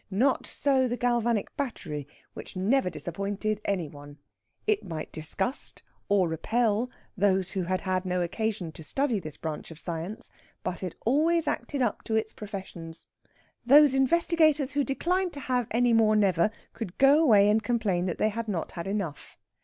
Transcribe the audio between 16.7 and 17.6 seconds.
could go away